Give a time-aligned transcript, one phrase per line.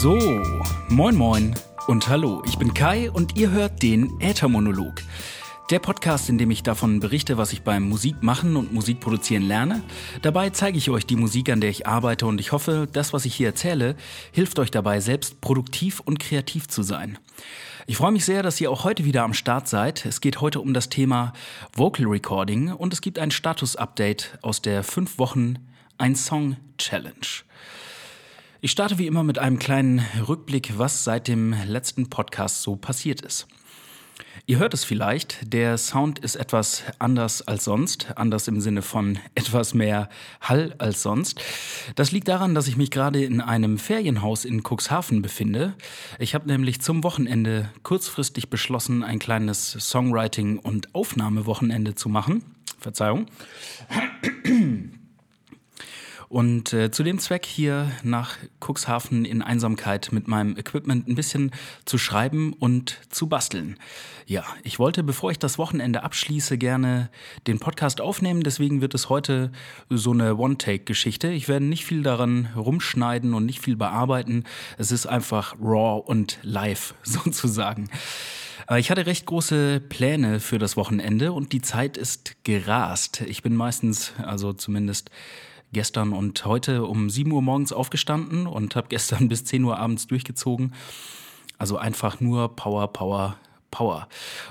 [0.00, 0.16] So.
[0.88, 1.56] Moin, moin
[1.88, 2.40] und hallo.
[2.46, 5.02] Ich bin Kai und ihr hört den Äthermonolog.
[5.70, 9.82] Der Podcast, in dem ich davon berichte, was ich beim Musikmachen und Musikproduzieren lerne.
[10.22, 13.24] Dabei zeige ich euch die Musik, an der ich arbeite und ich hoffe, das, was
[13.24, 13.96] ich hier erzähle,
[14.30, 17.18] hilft euch dabei, selbst produktiv und kreativ zu sein.
[17.88, 20.06] Ich freue mich sehr, dass ihr auch heute wieder am Start seid.
[20.06, 21.32] Es geht heute um das Thema
[21.74, 25.56] Vocal Recording und es gibt ein Status-Update aus der 5 Wochen
[25.98, 27.42] Ein Song Challenge.
[28.60, 33.20] Ich starte wie immer mit einem kleinen Rückblick, was seit dem letzten Podcast so passiert
[33.20, 33.46] ist.
[34.46, 39.20] Ihr hört es vielleicht, der Sound ist etwas anders als sonst, anders im Sinne von
[39.36, 40.08] etwas mehr
[40.40, 41.40] Hall als sonst.
[41.94, 45.74] Das liegt daran, dass ich mich gerade in einem Ferienhaus in Cuxhaven befinde.
[46.18, 52.42] Ich habe nämlich zum Wochenende kurzfristig beschlossen, ein kleines Songwriting- und Aufnahmewochenende zu machen.
[52.80, 53.26] Verzeihung.
[56.28, 61.52] Und äh, zu dem Zweck hier nach Cuxhaven in Einsamkeit mit meinem Equipment ein bisschen
[61.86, 63.78] zu schreiben und zu basteln.
[64.26, 67.08] Ja, ich wollte, bevor ich das Wochenende abschließe, gerne
[67.46, 68.42] den Podcast aufnehmen.
[68.42, 69.50] Deswegen wird es heute
[69.88, 71.28] so eine One-Take-Geschichte.
[71.28, 74.44] Ich werde nicht viel daran rumschneiden und nicht viel bearbeiten.
[74.76, 77.88] Es ist einfach raw und live sozusagen.
[78.76, 83.22] Ich hatte recht große Pläne für das Wochenende und die Zeit ist gerast.
[83.22, 85.10] Ich bin meistens, also zumindest
[85.72, 90.06] gestern und heute um 7 Uhr morgens aufgestanden und habe gestern bis 10 Uhr abends
[90.06, 90.74] durchgezogen.
[91.58, 93.36] Also einfach nur Power, Power,
[93.70, 94.08] Power.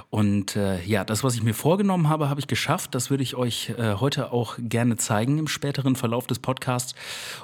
[0.09, 2.93] Und äh, ja, das, was ich mir vorgenommen habe, habe ich geschafft.
[2.93, 6.93] Das würde ich euch äh, heute auch gerne zeigen im späteren Verlauf des Podcasts.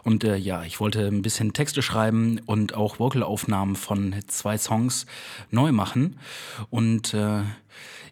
[0.03, 5.05] Und äh, ja, ich wollte ein bisschen Texte schreiben und auch Vocalaufnahmen von zwei Songs
[5.49, 6.19] neu machen.
[6.69, 7.41] Und äh,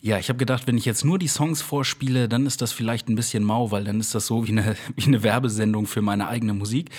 [0.01, 3.07] ja, ich habe gedacht, wenn ich jetzt nur die Songs vorspiele, dann ist das vielleicht
[3.07, 6.27] ein bisschen mau, weil dann ist das so wie eine, wie eine Werbesendung für meine
[6.27, 6.89] eigene Musik.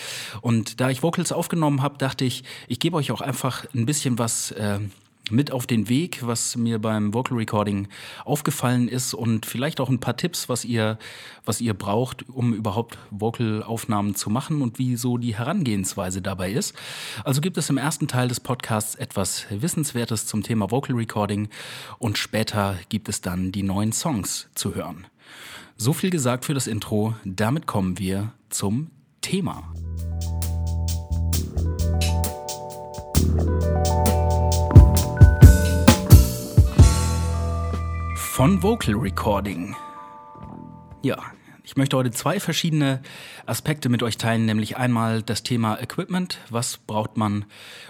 [0.41, 4.19] Und da ich Vocals aufgenommen habe, dachte ich, ich gebe euch auch einfach ein bisschen
[4.19, 4.79] was äh,
[5.33, 7.89] mit auf den Weg, was mir beim Vocal Recording
[8.25, 10.99] aufgefallen ist und vielleicht auch ein paar Tipps, was ihr,
[11.45, 16.75] was ihr braucht, um überhaupt Vocal-Aufnahmen zu machen und wie so die Herangehensweise dabei ist.
[17.25, 21.49] Also gibt es im ersten Teil des Podcasts etwas Wissenswertes zum Thema Vocal Recording
[21.99, 25.07] und später gibt es dann die neuen Songs zu hören.
[25.77, 27.15] So viel gesagt für das Intro.
[27.25, 29.73] Damit kommen wir zum Thema.
[38.35, 39.77] Von Vocal Recording.
[41.03, 41.19] Ja,
[41.65, 43.03] ich möchte heute zwei verschiedene
[43.47, 47.45] Aspekte mit euch teilen, nämlich einmal das Thema Equipment, was braucht man,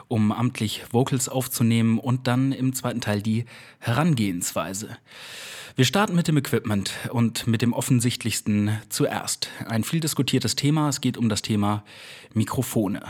[0.09, 3.45] um amtlich Vocals aufzunehmen und dann im zweiten Teil die
[3.79, 4.97] Herangehensweise.
[5.75, 9.49] Wir starten mit dem Equipment und mit dem offensichtlichsten zuerst.
[9.67, 11.83] Ein viel diskutiertes Thema, es geht um das Thema
[12.35, 13.01] Mikrofone.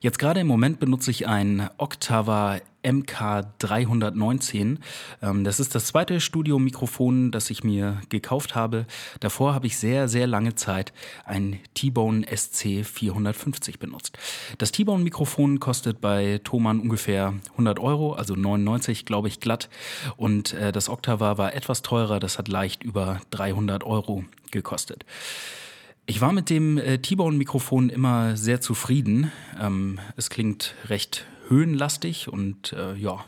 [0.00, 4.78] Jetzt gerade im Moment benutze ich ein Octava MK319.
[5.22, 8.86] Ähm, das ist das zweite Studiomikrofon, das ich mir gekauft habe.
[9.20, 10.92] Davor habe ich sehr, sehr lange Zeit
[11.24, 14.16] ein T-Bone SC450 benutzt.
[14.58, 19.68] Das T-Bone-Mikrofon kostet bei Thomann ungefähr 100 Euro, also 99, glaube ich, glatt.
[20.16, 25.04] Und äh, das Octava war etwas teurer, das hat leicht über 300 Euro gekostet.
[26.06, 29.32] Ich war mit dem äh, T-Bone-Mikrofon immer sehr zufrieden.
[29.60, 33.24] Ähm, es klingt recht höhenlastig und äh, ja,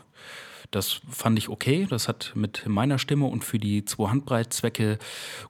[0.75, 1.87] das fand ich okay.
[1.89, 4.99] Das hat mit meiner Stimme und für die zwei Handbreitzwecke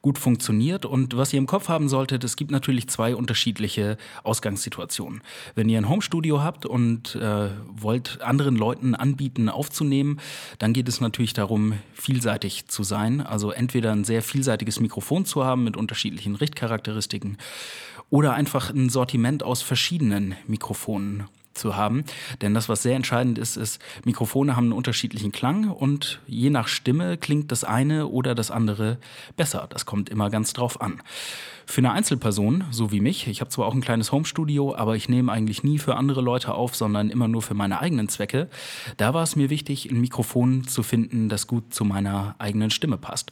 [0.01, 0.85] gut funktioniert.
[0.85, 5.21] Und was ihr im Kopf haben solltet, es gibt natürlich zwei unterschiedliche Ausgangssituationen.
[5.55, 10.19] Wenn ihr ein Homestudio habt und äh, wollt anderen Leuten anbieten, aufzunehmen,
[10.59, 13.21] dann geht es natürlich darum, vielseitig zu sein.
[13.21, 17.37] Also entweder ein sehr vielseitiges Mikrofon zu haben mit unterschiedlichen Richtcharakteristiken
[18.11, 21.25] oder einfach ein Sortiment aus verschiedenen Mikrofonen
[21.55, 22.03] zu haben.
[22.41, 26.67] Denn das, was sehr entscheidend ist, ist, Mikrofone haben einen unterschiedlichen Klang und je nach
[26.67, 28.97] Stimme klingt das eine oder das andere
[29.35, 29.67] besser.
[29.69, 31.01] Das kommt immer ganz drauf an.
[31.67, 35.09] Für eine Einzelperson, so wie mich, ich habe zwar auch ein kleines Homestudio, aber ich
[35.09, 38.49] nehme eigentlich nie für andere Leute auf, sondern immer nur für meine eigenen Zwecke.
[38.97, 42.97] Da war es mir wichtig, ein Mikrofon zu finden, das gut zu meiner eigenen Stimme
[42.97, 43.31] passt.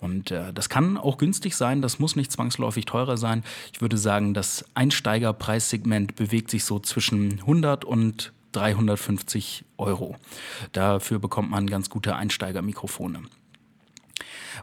[0.00, 3.44] Und äh, das kann auch günstig sein, das muss nicht zwangsläufig teurer sein.
[3.72, 10.16] Ich würde sagen, das Einsteigerpreissegment bewegt sich so zwischen 100 und 350 Euro.
[10.72, 13.22] Dafür bekommt man ganz gute Einsteigermikrofone.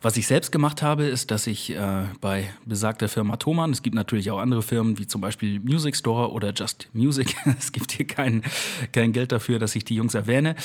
[0.01, 3.95] Was ich selbst gemacht habe, ist, dass ich äh, bei besagter Firma Thomann, es gibt
[3.95, 8.07] natürlich auch andere Firmen, wie zum Beispiel Music Store oder Just Music, es gibt hier
[8.07, 8.43] kein,
[8.91, 10.55] kein Geld dafür, dass ich die Jungs erwähne,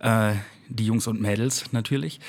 [0.00, 0.34] äh,
[0.68, 2.20] die Jungs und Mädels natürlich.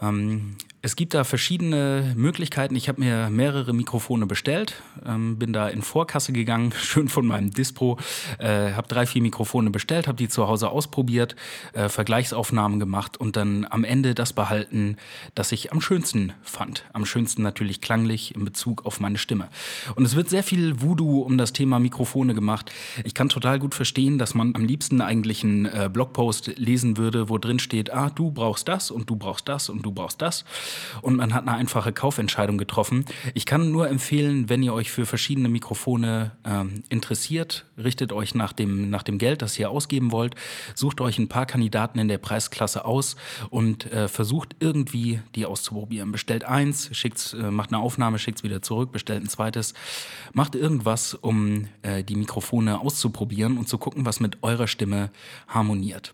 [0.00, 2.74] Ähm, Es gibt da verschiedene Möglichkeiten.
[2.74, 7.52] Ich habe mir mehrere Mikrofone bestellt, ähm, bin da in Vorkasse gegangen, schön von meinem
[7.52, 7.98] Dispro,
[8.38, 11.36] äh, habe drei, vier Mikrofone bestellt, habe die zu Hause ausprobiert,
[11.72, 14.96] äh, Vergleichsaufnahmen gemacht und dann am Ende das behalten,
[15.36, 16.84] das ich am schönsten fand.
[16.92, 19.50] Am schönsten natürlich klanglich in Bezug auf meine Stimme.
[19.94, 22.72] Und es wird sehr viel Voodoo um das Thema Mikrofone gemacht.
[23.04, 27.28] Ich kann total gut verstehen, dass man am liebsten eigentlich einen äh, Blogpost lesen würde,
[27.28, 30.44] wo drin steht, ah, du brauchst das und du brauchst das und du brauchst das
[31.00, 33.04] und man hat eine einfache Kaufentscheidung getroffen.
[33.34, 38.52] Ich kann nur empfehlen, wenn ihr euch für verschiedene Mikrofone ähm, interessiert, richtet euch nach
[38.52, 40.34] dem, nach dem Geld, das ihr ausgeben wollt,
[40.74, 43.16] sucht euch ein paar Kandidaten in der Preisklasse aus
[43.50, 46.12] und äh, versucht irgendwie die auszuprobieren.
[46.12, 49.74] Bestellt eins, schickt's, äh, macht eine Aufnahme, schickt es wieder zurück, bestellt ein zweites.
[50.32, 55.10] Macht irgendwas, um äh, die Mikrofone auszuprobieren und zu gucken, was mit eurer Stimme
[55.48, 56.12] harmoniert.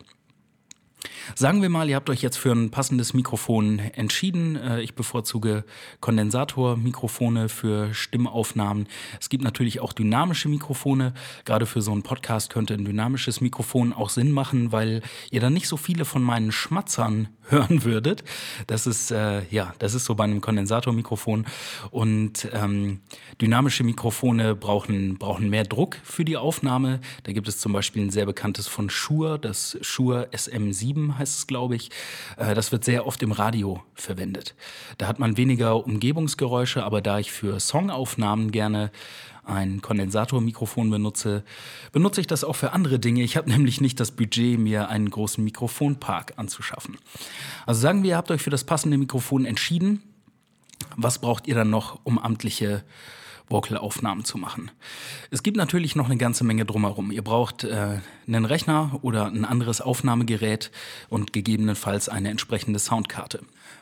[1.35, 4.57] Sagen wir mal, ihr habt euch jetzt für ein passendes Mikrofon entschieden.
[4.57, 5.65] Äh, ich bevorzuge
[6.01, 8.89] Kondensatormikrofone für Stimmaufnahmen.
[9.21, 11.15] Es gibt natürlich auch dynamische Mikrofone.
[11.45, 15.53] Gerade für so einen Podcast könnte ein dynamisches Mikrofon auch Sinn machen, weil ihr dann
[15.53, 18.25] nicht so viele von meinen Schmatzern hören würdet.
[18.67, 21.47] Das ist äh, ja, das ist so bei einem Kondensatormikrofon.
[21.91, 23.01] Und ähm,
[23.41, 27.01] dynamische Mikrofone brauchen brauchen mehr Druck für die Aufnahme.
[27.23, 31.47] Da gibt es zum Beispiel ein sehr bekanntes von Shure, das Shure SM7 heißt es,
[31.47, 31.91] glaube ich.
[32.37, 34.55] Äh, das wird sehr oft im Radio verwendet.
[34.99, 38.91] Da hat man weniger Umgebungsgeräusche, aber da ich für Songaufnahmen gerne
[39.45, 41.43] ein Kondensatormikrofon benutze,
[41.93, 43.23] benutze ich das auch für andere Dinge.
[43.23, 46.99] Ich habe nämlich nicht das Budget, mir einen großen Mikrofonpark anzuschaffen.
[47.67, 50.03] Also sagen wir, ihr habt euch für das passende Mikrofon entschieden.
[50.97, 52.85] Was braucht ihr dann noch, um amtliche
[53.49, 54.71] Vocal-Aufnahmen zu machen.
[55.31, 57.11] Es gibt natürlich noch eine ganze Menge drumherum.
[57.11, 60.71] Ihr braucht äh, einen Rechner oder ein anderes Aufnahmegerät
[61.09, 63.41] und gegebenenfalls eine entsprechende Soundkarte.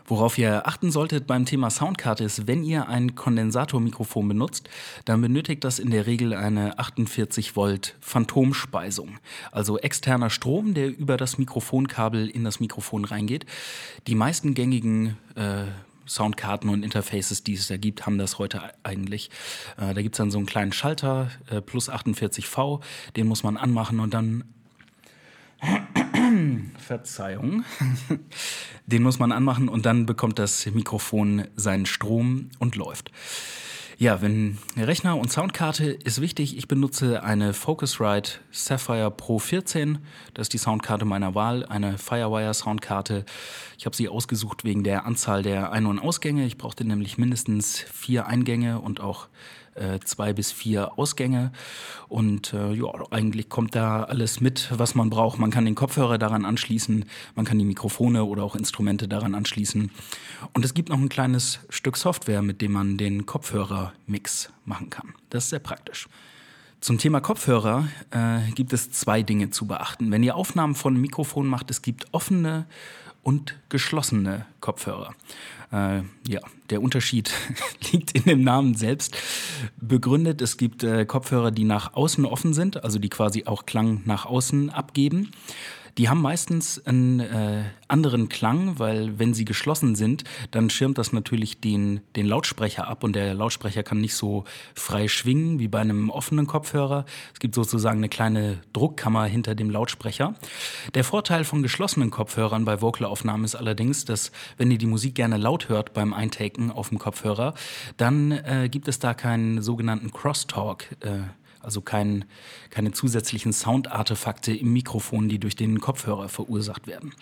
[0.08, 4.68] Worauf ihr achten solltet beim Thema Soundkarte ist, wenn ihr ein Kondensatormikrofon benutzt,
[5.04, 9.18] dann benötigt das in der Regel eine 48 Volt Phantomspeisung,
[9.50, 13.46] also externer Strom, der über das Mikrofonkabel in das Mikrofon reingeht.
[14.06, 15.64] Die meisten gängigen äh,
[16.06, 19.30] Soundkarten und Interfaces, die es da gibt, haben das heute eigentlich.
[19.76, 22.80] Äh, da gibt es dann so einen kleinen Schalter, äh, plus 48V,
[23.16, 24.44] den muss man anmachen und dann
[26.78, 27.64] Verzeihung.
[28.86, 33.10] Den muss man anmachen und dann bekommt das Mikrofon seinen Strom und läuft.
[33.98, 36.58] Ja, wenn Rechner und Soundkarte ist wichtig.
[36.58, 40.00] Ich benutze eine Focusrite Sapphire Pro 14.
[40.34, 43.24] Das ist die Soundkarte meiner Wahl, eine Firewire Soundkarte.
[43.78, 46.44] Ich habe sie ausgesucht wegen der Anzahl der Ein- und Ausgänge.
[46.44, 49.28] Ich brauchte nämlich mindestens vier Eingänge und auch
[49.76, 51.52] äh, zwei bis vier Ausgänge.
[52.08, 55.38] Und äh, ja, eigentlich kommt da alles mit, was man braucht.
[55.38, 59.90] Man kann den Kopfhörer daran anschließen, man kann die Mikrofone oder auch Instrumente daran anschließen.
[60.52, 65.14] Und es gibt noch ein kleines Stück Software, mit dem man den Kopfhörermix machen kann.
[65.30, 66.08] Das ist sehr praktisch.
[66.80, 70.10] Zum Thema Kopfhörer äh, gibt es zwei Dinge zu beachten.
[70.10, 72.66] Wenn ihr Aufnahmen von Mikrofon macht, es gibt offene
[73.26, 75.12] und geschlossene Kopfhörer.
[75.72, 76.40] Äh, ja,
[76.70, 77.32] der Unterschied
[77.92, 79.16] liegt in dem Namen selbst
[79.78, 80.40] begründet.
[80.40, 84.26] Es gibt äh, Kopfhörer, die nach außen offen sind, also die quasi auch Klang nach
[84.26, 85.32] außen abgeben.
[85.98, 91.14] Die haben meistens einen äh, anderen Klang, weil wenn sie geschlossen sind, dann schirmt das
[91.14, 95.80] natürlich den, den Lautsprecher ab und der Lautsprecher kann nicht so frei schwingen wie bei
[95.80, 97.06] einem offenen Kopfhörer.
[97.32, 100.34] Es gibt sozusagen eine kleine Druckkammer hinter dem Lautsprecher.
[100.94, 105.38] Der Vorteil von geschlossenen Kopfhörern bei Vocalaufnahmen ist allerdings, dass wenn ihr die Musik gerne
[105.38, 107.54] laut hört beim Eintaken auf dem Kopfhörer,
[107.96, 110.94] dann äh, gibt es da keinen sogenannten Crosstalk.
[111.00, 111.20] Äh,
[111.66, 112.24] also kein,
[112.70, 117.12] keine zusätzlichen Soundartefakte im Mikrofon, die durch den Kopfhörer verursacht werden.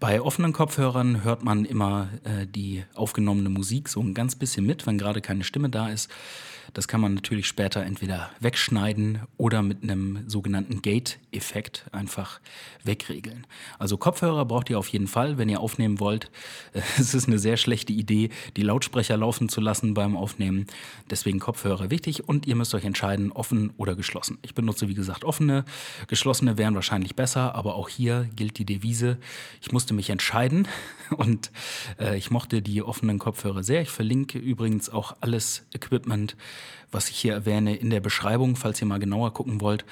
[0.00, 4.86] Bei offenen Kopfhörern hört man immer äh, die aufgenommene Musik so ein ganz bisschen mit,
[4.86, 6.10] wenn gerade keine Stimme da ist.
[6.74, 12.40] Das kann man natürlich später entweder wegschneiden oder mit einem sogenannten Gate-Effekt einfach
[12.84, 13.46] wegregeln.
[13.78, 16.30] Also Kopfhörer braucht ihr auf jeden Fall, wenn ihr aufnehmen wollt.
[16.98, 20.66] Es ist eine sehr schlechte Idee, die Lautsprecher laufen zu lassen beim Aufnehmen.
[21.10, 24.38] Deswegen Kopfhörer wichtig und ihr müsst euch entscheiden, offen oder geschlossen.
[24.42, 25.64] Ich benutze wie gesagt offene,
[26.08, 29.18] geschlossene wären wahrscheinlich besser, aber auch hier gilt die Devise,
[29.60, 30.68] ich musste mich entscheiden
[31.16, 31.50] und
[31.98, 33.82] äh, ich mochte die offenen Kopfhörer sehr.
[33.82, 36.36] Ich verlinke übrigens auch alles Equipment
[36.90, 39.84] was ich hier erwähne, in der Beschreibung, falls ihr mal genauer gucken wollt,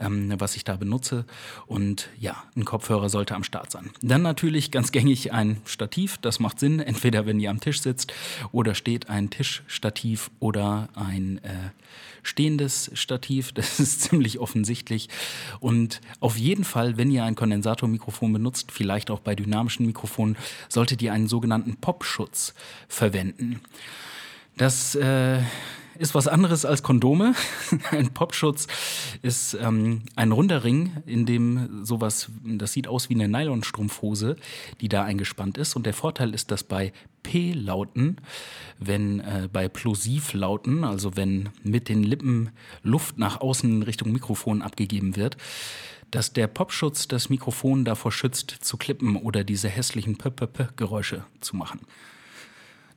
[0.00, 1.24] ähm, was ich da benutze.
[1.66, 3.90] Und ja, ein Kopfhörer sollte am Start sein.
[4.02, 6.18] Dann natürlich ganz gängig ein Stativ.
[6.18, 8.12] Das macht Sinn, entweder wenn ihr am Tisch sitzt
[8.52, 11.70] oder steht ein Tischstativ oder ein äh,
[12.22, 13.52] stehendes Stativ.
[13.62, 15.08] Das ist ziemlich offensichtlich.
[15.60, 20.36] Und auf jeden Fall, wenn ihr ein Kondensatormikrofon benutzt, vielleicht auch bei dynamischen Mikrofonen,
[20.68, 22.54] solltet ihr einen sogenannten Popschutz
[22.88, 23.60] verwenden.
[24.56, 25.42] Das äh,
[25.98, 27.34] ist was anderes als Kondome.
[27.90, 28.66] ein Popschutz
[29.22, 34.36] ist ähm, ein runder Ring, in dem sowas, das sieht aus wie eine Nylonstrumpfhose,
[34.80, 35.76] die da eingespannt ist.
[35.76, 38.16] Und der Vorteil ist, dass bei P-Lauten,
[38.78, 42.50] wenn äh, bei Plosivlauten, also wenn mit den Lippen
[42.82, 45.36] Luft nach außen Richtung Mikrofon abgegeben wird,
[46.10, 51.80] dass der Popschutz das Mikrofon davor schützt, zu klippen oder diese hässlichen P-P-P-Geräusche zu machen.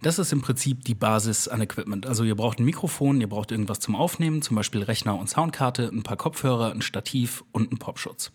[0.01, 2.05] Das ist im Prinzip die Basis an Equipment.
[2.05, 5.89] Also ihr braucht ein Mikrofon, ihr braucht irgendwas zum Aufnehmen, zum Beispiel Rechner und Soundkarte,
[5.91, 8.31] ein paar Kopfhörer, ein Stativ und einen Popschutz.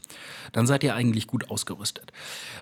[0.52, 2.12] Dann seid ihr eigentlich gut ausgerüstet.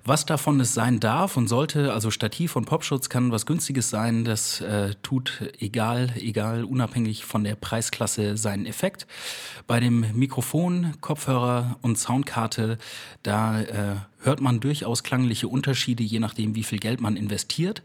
[0.05, 4.25] Was davon es sein darf und sollte, also Stativ und Popschutz kann was Günstiges sein,
[4.25, 9.07] das äh, tut egal, egal, unabhängig von der Preisklasse seinen Effekt.
[9.67, 12.79] Bei dem Mikrofon, Kopfhörer und Soundkarte,
[13.23, 13.97] da äh,
[14.29, 17.83] hört man durchaus klangliche Unterschiede, je nachdem, wie viel Geld man investiert.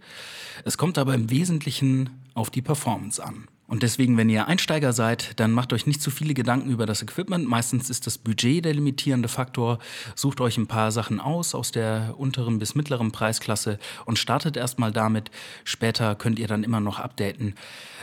[0.66, 3.48] Es kommt aber im Wesentlichen auf die Performance an.
[3.66, 7.02] Und deswegen, wenn ihr Einsteiger seid, dann macht euch nicht zu viele Gedanken über das
[7.02, 7.48] Equipment.
[7.48, 9.80] Meistens ist das Budget der limitierende Faktor.
[10.16, 14.92] Sucht euch ein paar Sachen aus aus der unteren bis mittleren Preisklasse und startet erstmal
[14.92, 15.32] damit.
[15.64, 17.56] Später könnt ihr dann immer noch updaten.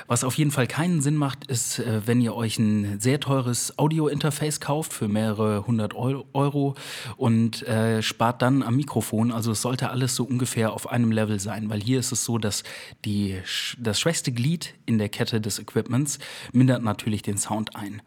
[0.07, 3.79] Was auf jeden Fall keinen Sinn macht, ist, äh, wenn ihr euch ein sehr teures
[3.79, 6.75] Audio-Interface kauft für mehrere hundert Euro
[7.17, 9.31] und äh, spart dann am Mikrofon.
[9.31, 12.38] Also es sollte alles so ungefähr auf einem Level sein, weil hier ist es so,
[12.38, 12.64] dass
[13.05, 13.38] die,
[13.79, 16.19] das schwächste Glied in der Kette des Equipments
[16.52, 18.02] mindert natürlich den Sound ein.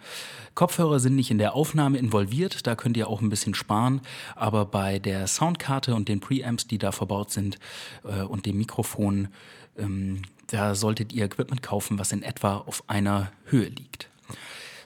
[0.55, 4.01] Kopfhörer sind nicht in der Aufnahme involviert, da könnt ihr auch ein bisschen sparen,
[4.36, 7.57] aber bei der Soundkarte und den Preamps, die da verbaut sind
[8.03, 9.29] äh, und dem Mikrofon,
[9.77, 14.10] ähm, da solltet ihr Equipment kaufen, was in etwa auf einer Höhe liegt.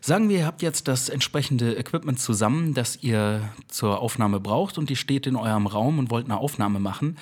[0.01, 4.89] Sagen wir, ihr habt jetzt das entsprechende Equipment zusammen, das ihr zur Aufnahme braucht und
[4.89, 7.17] die steht in eurem Raum und wollt eine Aufnahme machen.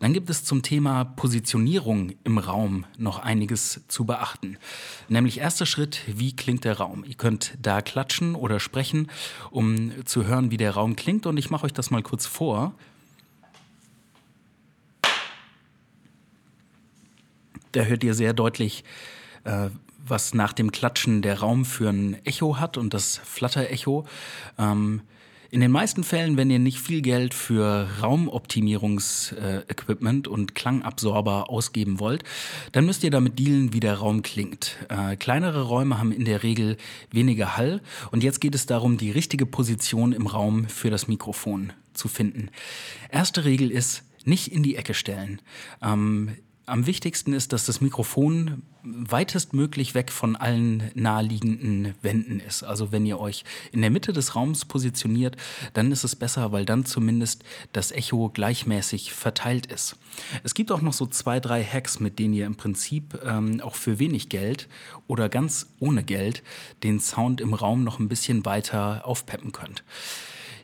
[0.00, 4.58] Dann gibt es zum Thema Positionierung im Raum noch einiges zu beachten.
[5.08, 7.04] Nämlich erster Schritt, wie klingt der Raum?
[7.04, 9.10] Ihr könnt da klatschen oder sprechen,
[9.50, 12.74] um zu hören, wie der Raum klingt und ich mache euch das mal kurz vor.
[17.72, 18.84] Da hört ihr sehr deutlich,
[19.44, 19.68] äh,
[20.10, 24.06] was nach dem Klatschen der Raum für ein Echo hat und das Flatter-Echo.
[24.58, 25.02] Ähm,
[25.50, 32.00] in den meisten Fällen, wenn ihr nicht viel Geld für Raumoptimierungsequipment äh, und Klangabsorber ausgeben
[32.00, 32.22] wollt,
[32.72, 34.76] dann müsst ihr damit dealen, wie der Raum klingt.
[34.90, 36.76] Äh, kleinere Räume haben in der Regel
[37.10, 41.72] weniger Hall und jetzt geht es darum, die richtige Position im Raum für das Mikrofon
[41.94, 42.50] zu finden.
[43.10, 45.40] Erste Regel ist, nicht in die Ecke stellen.
[45.82, 46.36] Ähm,
[46.68, 52.62] am wichtigsten ist, dass das Mikrofon weitestmöglich weg von allen naheliegenden Wänden ist.
[52.62, 55.36] Also wenn ihr euch in der Mitte des Raums positioniert,
[55.74, 59.96] dann ist es besser, weil dann zumindest das Echo gleichmäßig verteilt ist.
[60.42, 63.74] Es gibt auch noch so zwei, drei Hacks, mit denen ihr im Prinzip ähm, auch
[63.74, 64.68] für wenig Geld
[65.06, 66.42] oder ganz ohne Geld
[66.82, 69.84] den Sound im Raum noch ein bisschen weiter aufpeppen könnt.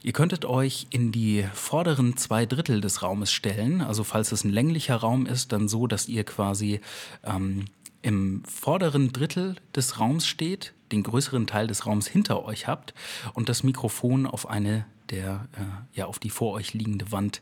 [0.04, 3.80] Ihr könntet euch in die vorderen zwei Drittel des Raumes stellen.
[3.80, 6.82] Also falls es ein länglicher Raum ist, dann so, dass ihr quasi
[7.24, 7.64] ähm,
[8.02, 12.92] im vorderen Drittel des Raums steht, den größeren Teil des Raums hinter euch habt
[13.32, 17.40] und das Mikrofon auf eine der äh, ja auf die vor euch liegende Wand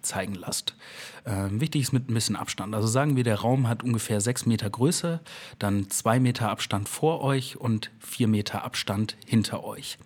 [0.00, 0.76] zeigen lasst.
[1.24, 2.74] Äh, wichtig ist mit ein bisschen Abstand.
[2.74, 5.20] Also sagen wir, der Raum hat ungefähr sechs Meter Größe,
[5.58, 9.98] dann zwei Meter Abstand vor euch und vier Meter Abstand hinter euch.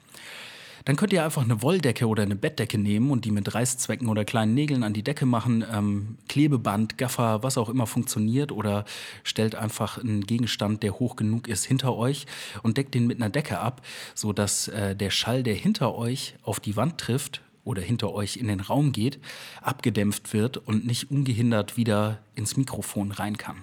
[0.85, 4.25] Dann könnt ihr einfach eine Wolldecke oder eine Bettdecke nehmen und die mit Reißzwecken oder
[4.25, 5.65] kleinen Nägeln an die Decke machen.
[5.73, 8.53] Ähm, Klebeband, Gaffer, was auch immer funktioniert.
[8.53, 8.85] Oder
[9.23, 12.27] stellt einfach einen Gegenstand, der hoch genug ist, hinter euch
[12.63, 13.83] und deckt den mit einer Decke ab,
[14.15, 18.49] sodass äh, der Schall, der hinter euch auf die Wand trifft, oder hinter euch in
[18.49, 19.21] den Raum geht,
[19.61, 23.63] abgedämpft wird und nicht ungehindert wieder ins Mikrofon rein kann.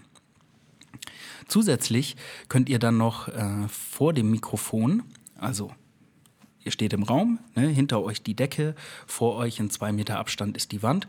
[1.47, 2.15] Zusätzlich
[2.47, 5.03] könnt ihr dann noch äh, vor dem Mikrofon,
[5.35, 5.71] also
[6.69, 8.75] Ihr steht im Raum, ne, hinter euch die Decke,
[9.07, 11.07] vor euch in zwei Meter Abstand ist die Wand.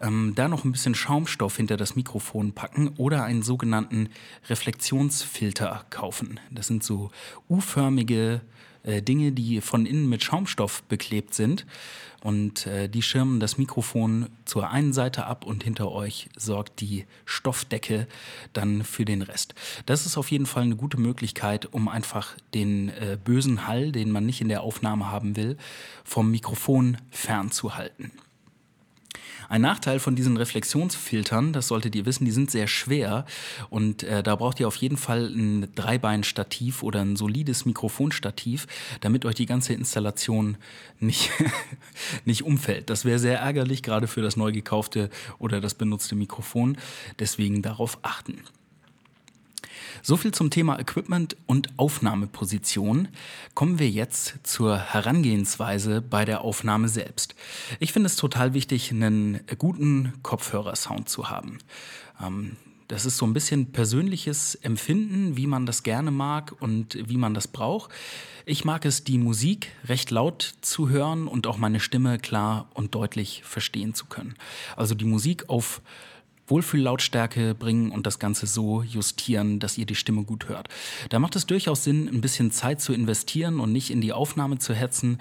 [0.00, 4.08] Ähm, da noch ein bisschen Schaumstoff hinter das Mikrofon packen oder einen sogenannten
[4.48, 6.40] Reflexionsfilter kaufen.
[6.50, 7.10] Das sind so
[7.50, 8.40] U-förmige
[8.84, 11.66] äh, Dinge, die von innen mit Schaumstoff beklebt sind.
[12.22, 17.04] Und äh, die schirmen das Mikrofon zur einen Seite ab und hinter euch sorgt die
[17.26, 18.06] Stoffdecke
[18.54, 19.54] dann für den Rest.
[19.84, 24.10] Das ist auf jeden Fall eine gute Möglichkeit, um einfach den äh, bösen Hall, den
[24.10, 25.58] man nicht in der Aufnahme haben will,
[26.02, 28.10] vom Mikrofon fernzuhalten.
[29.54, 33.24] Ein Nachteil von diesen Reflexionsfiltern, das solltet ihr wissen, die sind sehr schwer
[33.70, 38.66] und äh, da braucht ihr auf jeden Fall ein Dreibeinstativ oder ein solides Mikrofonstativ,
[39.00, 40.56] damit euch die ganze Installation
[40.98, 41.30] nicht,
[42.24, 42.90] nicht umfällt.
[42.90, 45.08] Das wäre sehr ärgerlich, gerade für das neu gekaufte
[45.38, 46.76] oder das benutzte Mikrofon.
[47.20, 48.40] Deswegen darauf achten.
[50.02, 53.08] So viel zum Thema Equipment und Aufnahmeposition.
[53.54, 57.34] Kommen wir jetzt zur Herangehensweise bei der Aufnahme selbst.
[57.80, 61.58] Ich finde es total wichtig, einen guten Kopfhörersound zu haben.
[62.22, 62.56] Ähm,
[62.88, 67.32] das ist so ein bisschen persönliches Empfinden, wie man das gerne mag und wie man
[67.32, 67.90] das braucht.
[68.44, 72.94] Ich mag es, die Musik recht laut zu hören und auch meine Stimme klar und
[72.94, 74.34] deutlich verstehen zu können.
[74.76, 75.80] Also die Musik auf
[76.46, 80.68] Wohlfühllautstärke bringen und das Ganze so justieren, dass ihr die Stimme gut hört.
[81.08, 84.58] Da macht es durchaus Sinn, ein bisschen Zeit zu investieren und nicht in die Aufnahme
[84.58, 85.18] zu hetzen,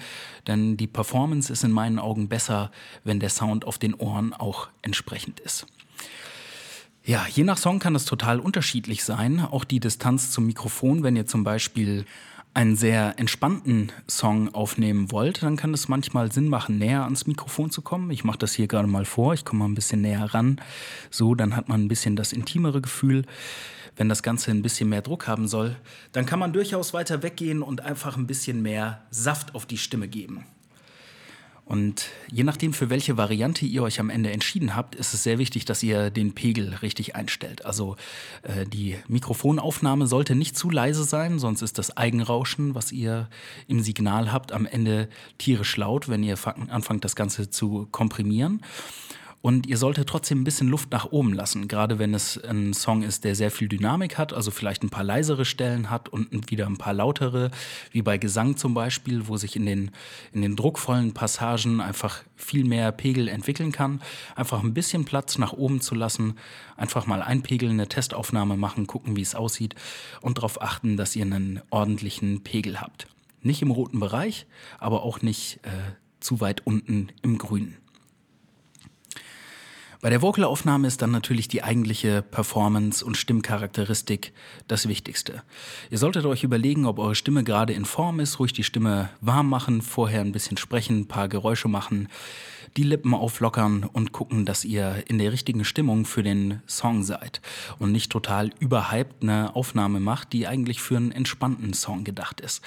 [0.48, 2.72] denn die Performance ist in meinen Augen besser,
[3.04, 5.66] wenn der Sound auf den Ohren auch entsprechend ist.
[7.06, 9.42] Ja, je nach Song kann es total unterschiedlich sein.
[9.42, 12.06] Auch die Distanz zum Mikrofon, wenn ihr zum Beispiel
[12.54, 17.72] einen sehr entspannten Song aufnehmen wollt, dann kann es manchmal Sinn machen, näher ans Mikrofon
[17.72, 18.12] zu kommen.
[18.12, 20.62] Ich mache das hier gerade mal vor, ich komme mal ein bisschen näher ran.
[21.10, 23.26] So, dann hat man ein bisschen das intimere Gefühl.
[23.96, 25.76] Wenn das Ganze ein bisschen mehr Druck haben soll,
[26.12, 30.08] dann kann man durchaus weiter weggehen und einfach ein bisschen mehr Saft auf die Stimme
[30.08, 30.46] geben.
[31.66, 35.40] Und je nachdem, für welche Variante ihr euch am Ende entschieden habt, ist es sehr
[35.40, 37.66] wichtig, dass ihr den Pegel richtig einstellt.
[37.66, 37.96] Also
[38.42, 43.30] äh, die Mikrofonaufnahme sollte nicht zu leise sein, sonst ist das Eigenrauschen, was ihr
[43.68, 46.38] im Signal habt, am Ende tierisch laut, wenn ihr
[46.70, 48.62] anfangt, das Ganze zu komprimieren.
[49.46, 53.04] Und ihr solltet trotzdem ein bisschen Luft nach oben lassen, gerade wenn es ein Song
[53.04, 56.66] ist, der sehr viel Dynamik hat, also vielleicht ein paar leisere Stellen hat und wieder
[56.66, 57.52] ein paar lautere,
[57.92, 59.92] wie bei Gesang zum Beispiel, wo sich in den,
[60.32, 64.02] in den druckvollen Passagen einfach viel mehr Pegel entwickeln kann.
[64.38, 66.38] Einfach ein bisschen Platz nach oben zu lassen,
[66.78, 69.76] einfach mal einpegeln, eine Testaufnahme machen, gucken, wie es aussieht
[70.22, 73.08] und darauf achten, dass ihr einen ordentlichen Pegel habt.
[73.42, 74.46] Nicht im roten Bereich,
[74.80, 75.70] aber auch nicht äh,
[76.22, 77.83] zu weit unten im Grünen.
[80.04, 84.34] Bei der Vocalaufnahme ist dann natürlich die eigentliche Performance und Stimmcharakteristik
[84.68, 85.44] das Wichtigste.
[85.92, 89.48] Ihr solltet euch überlegen, ob eure Stimme gerade in Form ist, ruhig die Stimme warm
[89.48, 92.10] machen, vorher ein bisschen sprechen, ein paar Geräusche machen
[92.78, 97.42] die Lippen auflockern und gucken, dass ihr in der richtigen Stimmung für den Song seid
[97.80, 102.64] und nicht total überhyped eine Aufnahme macht, die eigentlich für einen entspannten Song gedacht ist.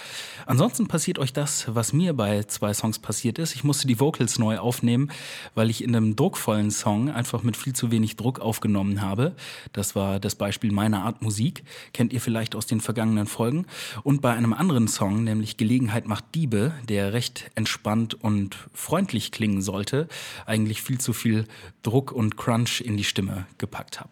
[0.47, 3.55] Ansonsten passiert euch das, was mir bei zwei Songs passiert ist.
[3.55, 5.11] Ich musste die Vocals neu aufnehmen,
[5.55, 9.35] weil ich in einem druckvollen Song einfach mit viel zu wenig Druck aufgenommen habe.
[9.73, 13.67] Das war das Beispiel meiner Art Musik, kennt ihr vielleicht aus den vergangenen Folgen.
[14.05, 19.63] Und bei einem anderen Song, nämlich Gelegenheit macht Diebe, der recht entspannt und freundlich klingen
[19.63, 20.09] sollte, hatte,
[20.45, 21.45] eigentlich viel zu viel
[21.83, 24.11] Druck und Crunch in die Stimme gepackt habe.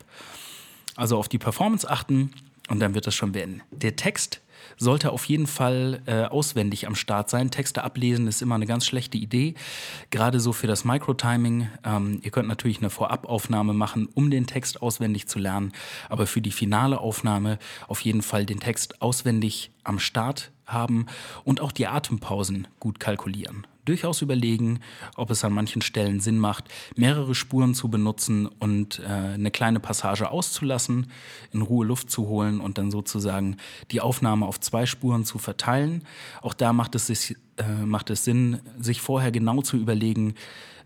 [0.97, 2.31] Also auf die Performance achten
[2.69, 3.63] und dann wird das schon werden.
[3.71, 4.41] Der Text
[4.79, 7.51] sollte auf jeden Fall äh, auswendig am Start sein.
[7.51, 9.55] Texte ablesen ist immer eine ganz schlechte Idee,
[10.11, 11.69] gerade so für das Microtiming.
[11.85, 15.73] Ähm, ihr könnt natürlich eine Vorabaufnahme machen, um den Text auswendig zu lernen,
[16.09, 21.07] aber für die finale Aufnahme auf jeden Fall den Text auswendig am Start haben
[21.45, 24.81] und auch die Atempausen gut kalkulieren durchaus überlegen,
[25.17, 26.65] ob es an manchen Stellen Sinn macht,
[26.97, 31.11] mehrere Spuren zu benutzen und äh, eine kleine Passage auszulassen,
[31.53, 33.57] in Ruhe Luft zu holen und dann sozusagen
[33.91, 36.05] die Aufnahme auf zwei Spuren zu verteilen.
[36.43, 40.35] Auch da macht es, sich, äh, macht es Sinn, sich vorher genau zu überlegen,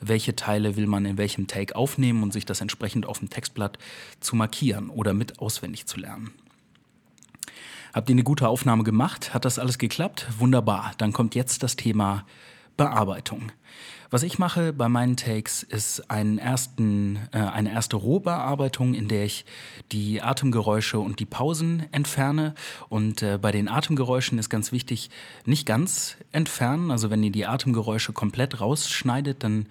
[0.00, 3.78] welche Teile will man in welchem Take aufnehmen und sich das entsprechend auf dem Textblatt
[4.20, 6.30] zu markieren oder mit auswendig zu lernen.
[7.92, 9.32] Habt ihr eine gute Aufnahme gemacht?
[9.34, 10.26] Hat das alles geklappt?
[10.38, 10.92] Wunderbar.
[10.98, 12.26] Dann kommt jetzt das Thema
[12.78, 13.52] Bearbeitung.
[14.10, 19.26] Was ich mache bei meinen Takes ist einen ersten, äh, eine erste Rohbearbeitung, in der
[19.26, 19.44] ich
[19.92, 22.54] die Atemgeräusche und die Pausen entferne.
[22.88, 25.10] Und äh, bei den Atemgeräuschen ist ganz wichtig,
[25.44, 26.90] nicht ganz entfernen.
[26.90, 29.66] Also wenn ihr die Atemgeräusche komplett rausschneidet, dann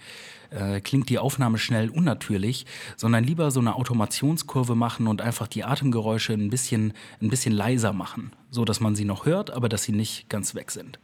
[0.51, 5.63] äh, klingt die Aufnahme schnell unnatürlich, sondern lieber so eine Automationskurve machen und einfach die
[5.63, 9.83] Atemgeräusche ein bisschen, ein bisschen leiser machen, so dass man sie noch hört, aber dass
[9.83, 10.99] sie nicht ganz weg sind.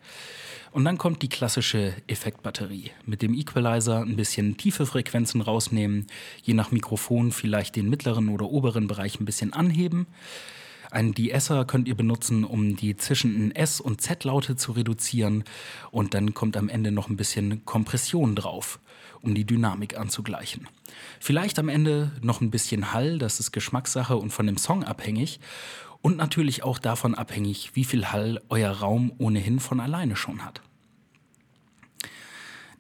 [0.74, 2.90] Und dann kommt die klassische Effektbatterie.
[3.06, 6.08] Mit dem Equalizer ein bisschen tiefe Frequenzen rausnehmen,
[6.42, 10.08] je nach Mikrofon vielleicht den mittleren oder oberen Bereich ein bisschen anheben.
[10.90, 15.44] Einen De-Esser könnt ihr benutzen, um die zischenden S- und Z-Laute zu reduzieren.
[15.92, 18.80] Und dann kommt am Ende noch ein bisschen Kompression drauf,
[19.22, 20.68] um die Dynamik anzugleichen.
[21.20, 25.40] Vielleicht am Ende noch ein bisschen Hall, das ist Geschmackssache und von dem Song abhängig.
[26.04, 30.62] Und natürlich auch davon abhängig, wie viel Hall euer Raum ohnehin von alleine schon hat.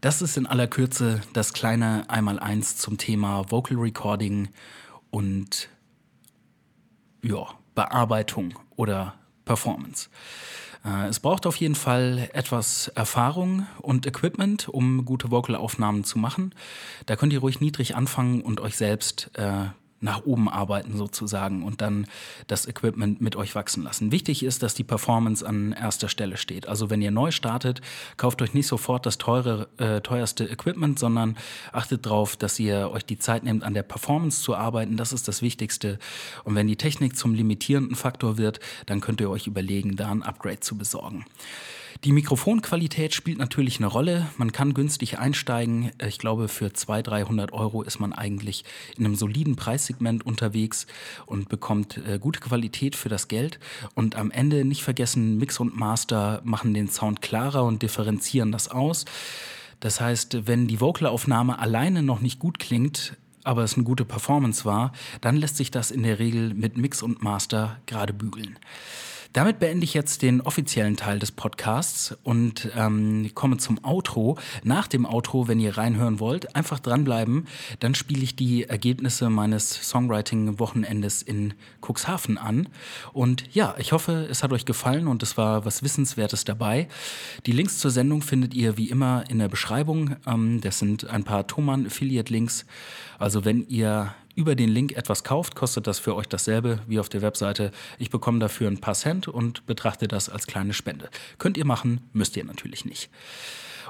[0.01, 4.49] Das ist in aller Kürze das kleine Einmaleins zum Thema Vocal Recording
[5.09, 5.69] und
[7.21, 10.09] ja, Bearbeitung oder Performance.
[10.83, 16.53] Äh, es braucht auf jeden Fall etwas Erfahrung und Equipment, um gute Vocalaufnahmen zu machen.
[17.05, 19.67] Da könnt ihr ruhig niedrig anfangen und euch selbst äh,
[20.04, 22.06] nach oben arbeiten sozusagen und dann
[22.48, 24.12] das Equipment mit euch wachsen lassen.
[24.12, 26.68] Wichtig ist, dass die Performance an erster Stelle steht.
[26.68, 27.82] Also wenn ihr neu startet,
[28.18, 31.38] kauft euch nicht sofort das teure, äh, teuerste Equipment, sondern
[31.72, 34.98] achtet darauf, dass ihr euch die Zeit nehmt, an der Performance zu arbeiten.
[34.98, 35.98] Das ist das Wichtigste.
[36.44, 40.24] Und wenn die Technik zum limitierenden Faktor wird, dann könnt ihr euch überlegen, da ein
[40.24, 41.26] Upgrade zu besorgen.
[42.04, 44.28] Die Mikrofonqualität spielt natürlich eine Rolle.
[44.36, 45.92] Man kann günstig einsteigen.
[46.06, 48.66] Ich glaube, für 200, 300 Euro ist man eigentlich
[48.98, 50.86] in einem soliden Preissegment unterwegs
[51.26, 53.58] und bekommt äh, gute Qualität für das Geld.
[53.96, 58.68] Und am Ende nicht vergessen, Mix und Master machen den Sound klarer und differenzieren das
[58.68, 59.06] aus.
[59.80, 64.66] Das heißt, wenn die Vocalaufnahme alleine noch nicht gut klingt, aber es eine gute Performance
[64.66, 68.60] war, dann lässt sich das in der Regel mit Mix und Master gerade bügeln.
[69.34, 74.38] Damit beende ich jetzt den offiziellen Teil des Podcasts und ähm, komme zum Outro.
[74.63, 77.48] Nach dem Outro, wenn ihr reinhören wollt, einfach dranbleiben.
[77.80, 82.69] Dann spiele ich die Ergebnisse meines Songwriting-Wochenendes in Cuxhaven an.
[83.12, 86.88] Und ja, ich hoffe, es hat euch gefallen und es war was Wissenswertes dabei.
[87.48, 90.15] Die Links zur Sendung findet ihr wie immer in der Beschreibung.
[90.28, 92.65] Ähm, das sind ein paar Thomann-Affiliate-Links.
[93.17, 97.10] Also wenn ihr über den Link etwas kauft, kostet das für euch dasselbe wie auf
[97.10, 97.72] der Webseite.
[98.00, 101.10] Ich bekomme dafür ein paar Cent und betrachte das als kleine Spende.
[101.38, 103.10] Könnt ihr machen, müsst ihr natürlich nicht.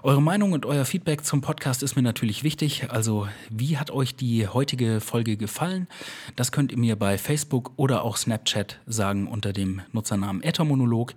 [0.05, 2.91] Eure Meinung und euer Feedback zum Podcast ist mir natürlich wichtig.
[2.91, 5.87] Also, wie hat euch die heutige Folge gefallen?
[6.35, 11.13] Das könnt ihr mir bei Facebook oder auch Snapchat sagen unter dem Nutzernamen Äthermonolog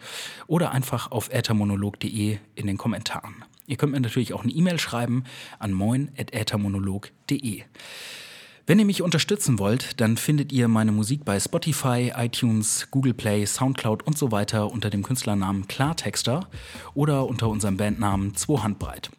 [0.46, 3.44] oder einfach auf äthermonolog.de in den Kommentaren.
[3.66, 5.24] Ihr könnt mir natürlich auch eine E-Mail schreiben
[5.58, 7.64] an moin.äthermonolog.de.
[8.68, 13.46] Wenn ihr mich unterstützen wollt, dann findet ihr meine Musik bei Spotify, iTunes, Google Play,
[13.46, 16.48] Soundcloud und so weiter unter dem Künstlernamen Klartexter
[16.92, 19.10] oder unter unserem Bandnamen Zwohandbreit.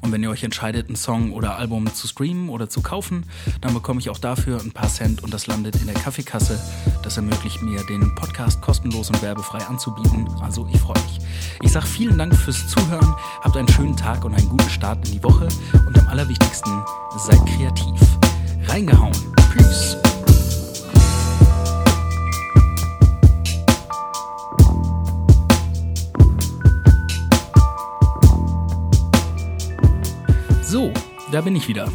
[0.00, 3.26] Und wenn ihr euch entscheidet, einen Song oder Album zu streamen oder zu kaufen,
[3.60, 6.58] dann bekomme ich auch dafür ein paar Cent und das landet in der Kaffeekasse.
[7.02, 10.26] Das ermöglicht mir, den Podcast kostenlos und werbefrei anzubieten.
[10.40, 11.18] Also ich freue mich.
[11.60, 15.12] Ich sage vielen Dank fürs Zuhören, habt einen schönen Tag und einen guten Start in
[15.12, 15.48] die Woche
[15.86, 16.82] und am allerwichtigsten,
[17.18, 18.21] seid kreativ.
[18.66, 19.12] Reingehauen.
[19.52, 19.96] Peace.
[30.62, 30.90] So,
[31.30, 31.88] da bin ich wieder.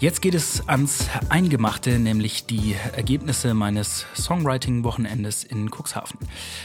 [0.00, 6.18] Jetzt geht es ans Eingemachte, nämlich die Ergebnisse meines Songwriting-Wochenendes in Cuxhaven.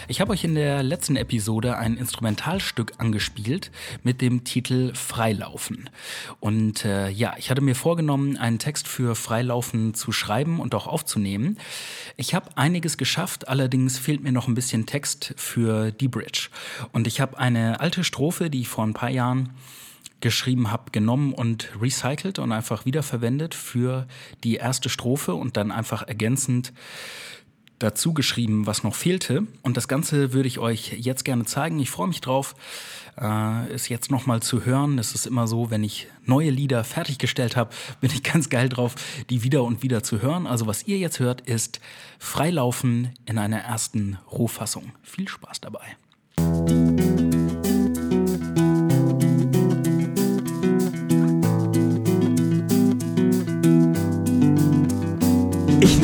[0.08, 3.72] Ich habe euch in der letzten Episode ein Instrumentalstück angespielt
[4.04, 5.90] mit dem Titel Freilaufen.
[6.40, 10.88] Und äh, ja, ich hatte mir vorgenommen, einen Text für Freilaufen zu schreiben und auch
[10.88, 11.58] aufzunehmen.
[12.16, 16.48] Ich habe einiges geschafft, allerdings fehlt mir noch ein bisschen Text für die Bridge.
[16.94, 19.50] Und ich habe eine alte Strophe, die ich vor ein paar Jahren
[20.22, 24.08] geschrieben habe, genommen und recycelt und einfach wiederverwendet für
[24.44, 26.74] die erste Strophe und dann einfach ergänzend
[27.80, 29.46] dazu geschrieben, was noch fehlte.
[29.62, 31.80] Und das Ganze würde ich euch jetzt gerne zeigen.
[31.80, 32.56] Ich freue mich drauf,
[33.20, 34.98] äh, es jetzt nochmal zu hören.
[34.98, 38.96] Es ist immer so, wenn ich neue Lieder fertiggestellt habe, bin ich ganz geil drauf,
[39.30, 40.48] die wieder und wieder zu hören.
[40.48, 41.80] Also was ihr jetzt hört, ist
[42.20, 44.94] Freilaufen in einer ersten Rohfassung.
[45.04, 45.98] Viel Spaß dabei.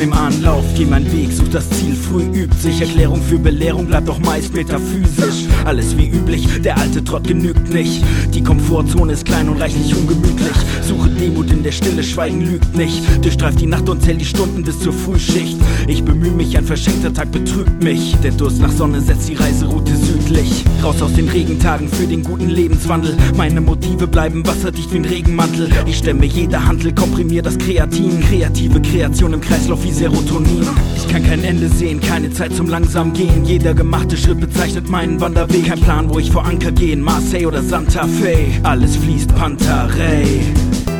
[0.02, 2.80] Nehm Anlauf, geh meinen Weg, such das Ziel, früh übt sich.
[2.80, 5.46] Erklärung für Belehrung bleibt doch meist metaphysisch.
[5.64, 8.02] Alles wie üblich, der alte Trott genügt nicht.
[8.34, 10.56] Die Komfortzone ist klein und reichlich ungemütlich.
[10.82, 13.00] Suche Demut in der Stille, Schweigen lügt nicht.
[13.24, 15.56] Durchstreift die Nacht und zählt die Stunden bis zur Frühschicht.
[15.86, 18.16] Ich bemühe mich, ein verschenkter Tag betrügt mich.
[18.24, 20.64] Der Durst nach Sonne setzt die Reiseroute südlich.
[20.82, 23.16] Raus aus den Regentagen für den guten Lebenswandel.
[23.36, 25.70] Meine Motive bleiben wasserdicht wie ein Regenmantel.
[25.86, 28.20] Ich stemme jede Handel, komprimier das Kreatin.
[28.20, 30.66] Kreative Kreation im Kreislauf Kreislauf wie Serotonin.
[30.96, 33.44] Ich kann kein Ende sehen, keine Zeit zum langsam gehen.
[33.44, 35.66] Jeder gemachte Schritt bezeichnet meinen Wanderweg.
[35.66, 38.46] Kein Plan, wo ich vor Anker gehen, Marseille oder Santa Fe.
[38.62, 40.40] Alles fließt Pantarei.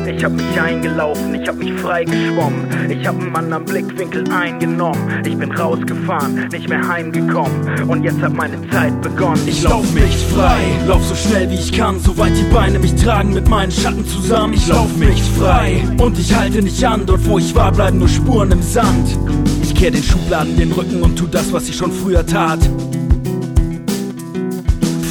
[0.07, 2.89] Ich hab mich eingelaufen, ich hab mich freigeschwommen.
[2.89, 5.23] Ich hab einen anderen Blickwinkel eingenommen.
[5.25, 7.87] Ich bin rausgefahren, nicht mehr heimgekommen.
[7.87, 9.41] Und jetzt hat meine Zeit begonnen.
[9.47, 13.33] Ich lauf mich frei, lauf so schnell wie ich kann, soweit die Beine mich tragen
[13.33, 14.53] mit meinen Schatten zusammen.
[14.53, 17.05] Ich lauf mich frei und ich halte nicht an.
[17.05, 19.17] Dort wo ich war, bleiben nur Spuren im Sand.
[19.61, 22.59] Ich kehr den Schubladen den Rücken und tu das, was ich schon früher tat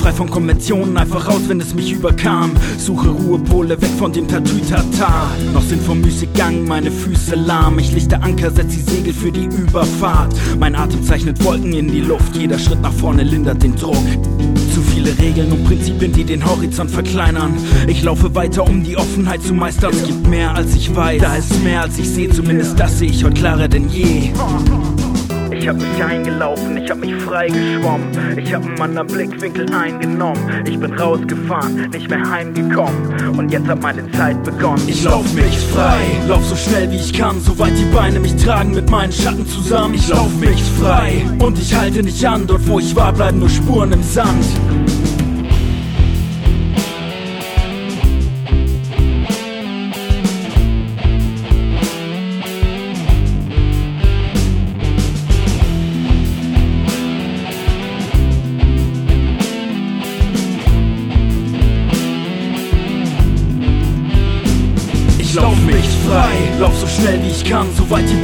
[0.03, 2.53] frei von Konventionen, einfach raus, wenn es mich überkam.
[2.77, 5.31] Suche Ruhepole weg von dem Tattoo-Tatar.
[5.55, 7.79] Noch sind vom Müßiggang meine Füße lahm.
[7.79, 10.35] Ich lichte Anker, setz die Segel für die Überfahrt.
[10.59, 13.95] Mein Atem zeichnet Wolken in die Luft, jeder Schritt nach vorne lindert den Druck.
[14.75, 17.55] Zu viele Regeln und Prinzipien, die den Horizont verkleinern.
[17.87, 19.93] Ich laufe weiter, um die Offenheit zu meistern.
[19.93, 23.11] Es gibt mehr als ich weiß, da ist mehr als ich sehe, zumindest das sehe
[23.11, 24.33] ich heute klarer denn je.
[25.63, 28.37] Ich hab mich eingelaufen, ich hab mich freigeschwommen.
[28.37, 30.43] Ich hab einen anderen Blickwinkel eingenommen.
[30.67, 33.37] Ich bin rausgefahren, nicht mehr heimgekommen.
[33.39, 34.83] Und jetzt hat meine Zeit begonnen.
[34.89, 38.73] Ich lauf mich frei, lauf so schnell wie ich kann, soweit die Beine mich tragen
[38.75, 39.95] mit meinen Schatten zusammen.
[39.95, 42.45] Ich lauf mich frei und ich halte nicht an.
[42.49, 44.45] Dort wo ich war, bleiben nur Spuren im Sand.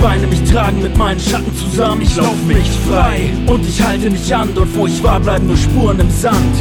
[0.00, 2.02] Beine mich tragen mit meinen Schatten zusammen.
[2.02, 4.48] Ich lauf mich frei und ich halte nicht an.
[4.54, 6.56] Dort wo ich war, bleiben nur Spuren im Sand.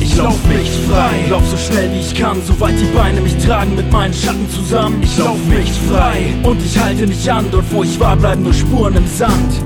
[0.00, 3.74] Ich lauf mich frei, lauf so schnell wie ich kann, soweit die Beine mich tragen
[3.74, 5.02] mit meinen Schatten zusammen.
[5.02, 7.46] Ich lauf mich frei und ich halte nicht an.
[7.50, 9.62] Dort wo ich war, bleiben nur Spuren im Sand.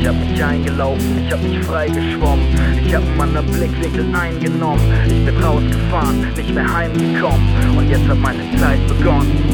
[0.00, 2.44] Ich hab mich eingelaufen, ich hab mich freigeschwommen.
[2.84, 4.82] Ich hab einen Blickwinkel eingenommen.
[5.06, 7.48] Ich bin rausgefahren, nicht mehr heimgekommen.
[7.76, 9.51] Und jetzt hat meine Zeit begonnen.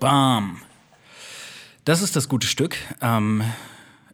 [0.00, 0.58] Bam.
[1.84, 2.76] Das ist das gute Stück.
[3.00, 3.42] Ähm,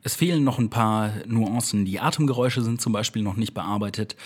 [0.03, 1.85] es fehlen noch ein paar Nuancen.
[1.85, 4.17] Die Atemgeräusche sind zum Beispiel noch nicht bearbeitet.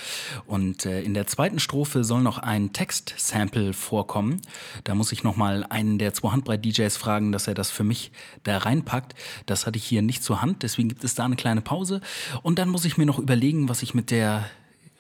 [0.47, 4.41] Und äh, in der zweiten Strophe soll noch ein Text-Sample vorkommen.
[4.85, 8.13] Da muss ich noch mal einen der zwei Handbreit-DJs fragen, dass er das für mich
[8.45, 9.15] da reinpackt.
[9.47, 12.01] Das hatte ich hier nicht zur Hand, deswegen gibt es da eine kleine Pause.
[12.43, 14.45] Und dann muss ich mir noch überlegen, was ich mit der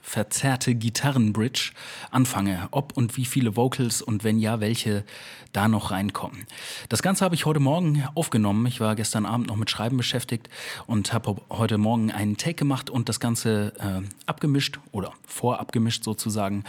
[0.02, 1.72] verzerrte Gitarrenbridge
[2.10, 5.04] anfange, ob und wie viele Vocals und wenn ja, welche
[5.52, 6.46] da noch reinkommen.
[6.88, 8.66] Das Ganze habe ich heute Morgen aufgenommen.
[8.66, 10.48] Ich war gestern Abend noch mit Schreiben beschäftigt
[10.86, 16.64] und habe heute Morgen einen Take gemacht und das Ganze äh, abgemischt oder vorabgemischt sozusagen.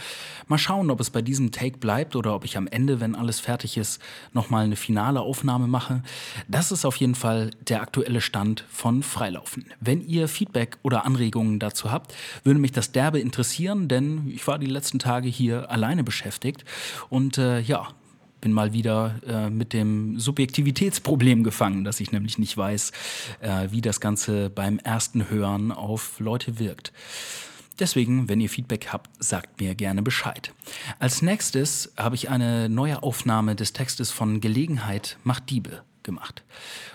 [0.46, 3.40] Mal schauen, ob es bei diesem Take bleibt oder ob ich am Ende, wenn alles
[3.40, 4.00] fertig ist,
[4.32, 6.02] nochmal eine finale Aufnahme mache.
[6.48, 9.66] Das ist auf jeden Fall der aktuelle Stand von Freilaufen.
[9.80, 12.14] Wenn ihr Feedback oder Anregungen dazu habt,
[12.44, 16.64] würde mich das derbe interessieren, denn ich war die letzten Tage hier alleine beschäftigt
[17.10, 17.86] und äh, ja,
[18.40, 22.90] bin mal wieder äh, mit dem Subjektivitätsproblem gefangen, dass ich nämlich nicht weiß,
[23.40, 26.92] äh, wie das Ganze beim ersten Hören auf Leute wirkt.
[27.78, 30.52] Deswegen, wenn ihr Feedback habt, sagt mir gerne Bescheid.
[30.98, 36.42] Als nächstes habe ich eine neue Aufnahme des Textes von Gelegenheit macht Diebe gemacht.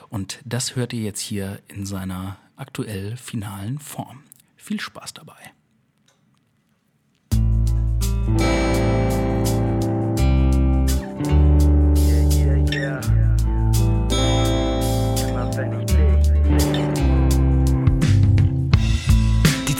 [0.09, 4.23] Und das hört ihr jetzt hier in seiner aktuell finalen Form.
[4.57, 5.54] Viel Spaß dabei.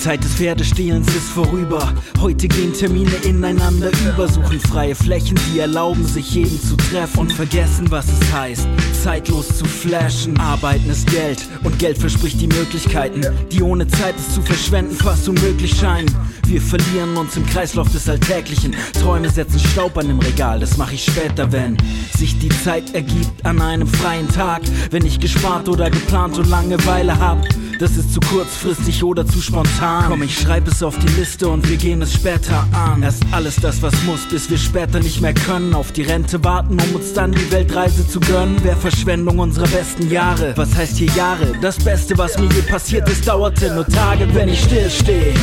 [0.06, 1.92] Zeit des Pferdestehlens ist vorüber.
[2.22, 7.34] Heute gehen Termine ineinander über, suchen freie Flächen, die erlauben sich jeden zu treffen und
[7.34, 8.68] vergessen, was es heißt,
[9.02, 10.40] zeitlos zu flashen.
[10.40, 15.28] Arbeiten ist Geld und Geld verspricht die Möglichkeiten, die ohne Zeit es zu verschwenden fast
[15.28, 16.16] unmöglich scheinen.
[16.46, 18.76] Wir verlieren uns im Kreislauf des Alltäglichen.
[19.02, 21.78] Träume setzen Staub an dem Regal, das mache ich später, wenn
[22.16, 24.62] sich die Zeit ergibt an einem freien Tag.
[24.92, 27.44] Wenn ich gespart oder geplant und Langeweile hab.
[27.78, 30.06] Das ist zu kurzfristig oder zu spontan.
[30.08, 33.04] Komm, ich schreib es auf die Liste und wir gehen es später an.
[33.04, 35.74] Erst alles das, was muss, bis wir später nicht mehr können.
[35.74, 38.64] Auf die Rente warten, um uns dann die Weltreise zu gönnen.
[38.64, 40.54] Wäre Verschwendung unserer besten Jahre.
[40.56, 41.52] Was heißt hier Jahre?
[41.62, 45.34] Das Beste, was mir je passiert ist, dauerte nur Tage, wenn ich stillstehe.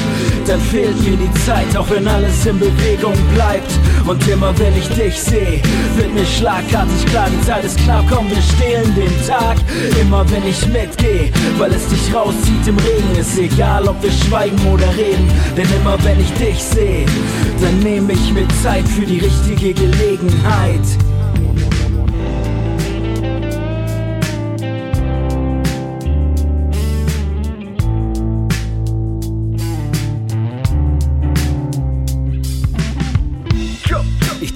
[0.46, 3.70] Dann fehlt mir die Zeit, auch wenn alles in Bewegung bleibt.
[4.06, 5.60] Und immer wenn ich dich sehe,
[5.96, 9.58] wird mir schlagartig klar, die Zeit ist klar, komm, wir stehlen den Tag.
[10.00, 14.10] Immer wenn ich mitgehe, weil es dich raus rauszieht im Regen, ist egal, ob wir
[14.10, 15.28] schweigen oder reden.
[15.56, 17.06] Denn immer wenn ich dich sehe,
[17.60, 20.80] dann nehme ich mir Zeit für die richtige Gelegenheit.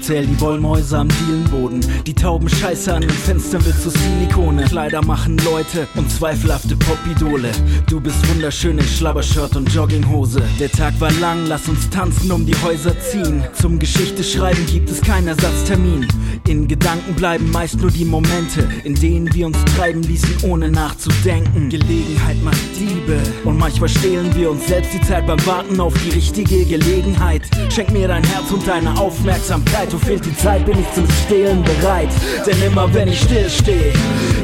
[0.07, 1.81] Zähl die Wollmäuse am Dielenboden.
[2.05, 4.63] Die tauben Scheiße an den Fenstern wird zu Silikone.
[4.63, 7.51] Kleider machen Leute und zweifelhafte Popidole.
[7.89, 10.41] Du bist wunderschön in Schlabbershirt und Jogginghose.
[10.61, 13.43] Der Tag war lang, lass uns tanzen, um die Häuser ziehen.
[13.51, 16.07] Zum Geschichte schreiben gibt es keinen Ersatztermin.
[16.47, 21.69] In Gedanken bleiben meist nur die Momente, in denen wir uns treiben ließen, ohne nachzudenken.
[21.69, 26.11] Gelegenheit macht Diebe und manchmal stehlen wir uns selbst die Zeit beim Warten auf die
[26.11, 27.41] richtige Gelegenheit.
[27.67, 29.96] Schenk mir dein Herz und deine Aufmerksamkeit.
[29.97, 32.09] So fehlt die Zeit, bin ich zum Stehlen bereit.
[32.45, 33.93] Denn immer wenn ich still stehe,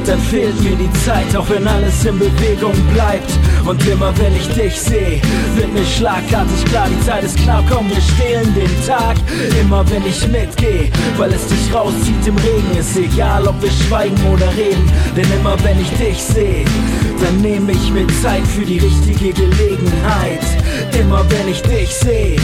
[0.04, 3.30] dann fehlt mir die Zeit, auch wenn alles in Bewegung bleibt.
[3.64, 5.20] Und immer wenn ich dich sehe,
[5.54, 9.16] wird mir schlagartig klar, die Zeit ist knapp, komm, wir stehlen den Tag.
[9.60, 14.18] Immer wenn ich mitgehe, weil es dich rauszieht im Regen, ist egal, ob wir schweigen
[14.32, 14.90] oder reden.
[15.16, 16.64] Denn immer wenn ich dich sehe,
[17.22, 20.42] dann nehme ich mir Zeit für die richtige Gelegenheit.
[20.98, 22.40] Immer wenn ich dich sehe.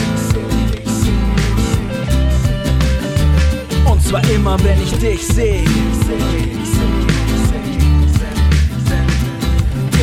[4.11, 5.63] Zwar immer wenn ich dich sehe.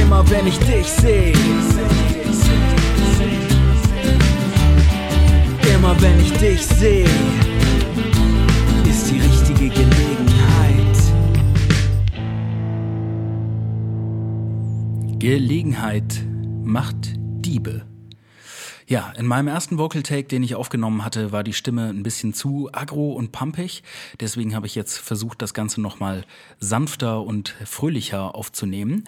[0.01, 1.33] Immer wenn ich dich sehe.
[5.75, 7.05] Immer wenn ich dich sehe,
[8.89, 10.99] ist die richtige Gelegenheit.
[15.19, 16.25] Gelegenheit
[16.65, 17.13] macht
[17.45, 17.85] Diebe.
[18.91, 22.33] Ja, in meinem ersten Vocal Take, den ich aufgenommen hatte, war die Stimme ein bisschen
[22.33, 23.83] zu aggro und pumpig.
[24.19, 26.25] Deswegen habe ich jetzt versucht, das Ganze nochmal
[26.59, 29.05] sanfter und fröhlicher aufzunehmen.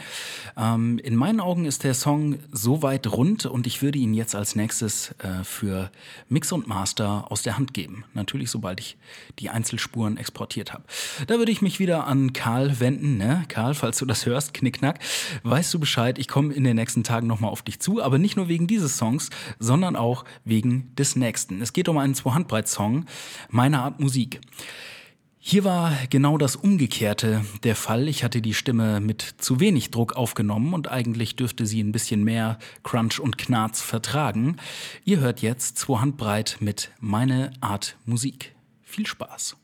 [0.55, 4.55] Ähm, in meinen Augen ist der Song soweit rund und ich würde ihn jetzt als
[4.55, 5.91] nächstes äh, für
[6.29, 8.05] Mix und Master aus der Hand geben.
[8.13, 8.99] Natürlich, sobald ich
[9.39, 10.85] die Einzelspuren exportiert habe.
[11.27, 13.17] Da würde ich mich wieder an Karl wenden.
[13.17, 13.47] Ne?
[13.49, 14.99] Karl, falls du das hörst, knickknack,
[15.43, 16.19] weißt du Bescheid.
[16.19, 18.99] Ich komme in den nächsten Tagen nochmal auf dich zu, aber nicht nur wegen dieses
[18.99, 19.31] Songs,
[19.97, 21.63] auch wegen des nächsten.
[21.63, 23.07] Es geht um einen Zwei-Handbreit-Song,
[23.51, 24.41] Meine Art Musik.
[25.39, 28.09] Hier war genau das Umgekehrte der Fall.
[28.09, 32.25] Ich hatte die Stimme mit zu wenig Druck aufgenommen und eigentlich dürfte sie ein bisschen
[32.25, 34.57] mehr Crunch und Knarz vertragen.
[35.05, 38.55] Ihr hört jetzt zwei Handbreit mit Meine Art Musik.
[38.83, 39.57] Viel Spaß.